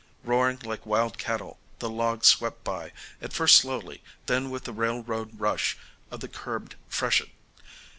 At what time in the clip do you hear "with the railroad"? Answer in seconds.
4.49-5.39